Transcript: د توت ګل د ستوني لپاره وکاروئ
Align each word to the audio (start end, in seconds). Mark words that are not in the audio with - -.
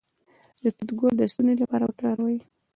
د 0.61 0.65
توت 0.77 0.89
ګل 0.99 1.13
د 1.17 1.21
ستوني 1.31 1.53
لپاره 1.61 1.83
وکاروئ 1.85 2.37